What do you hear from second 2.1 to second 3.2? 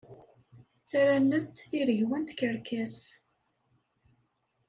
n tkerkas.